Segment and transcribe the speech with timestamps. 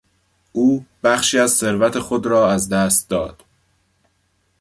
[0.51, 3.43] او بخشی از ثروت خود ار از دست داد.